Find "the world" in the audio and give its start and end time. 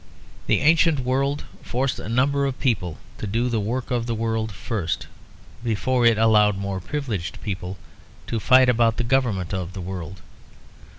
4.07-4.51, 9.73-10.21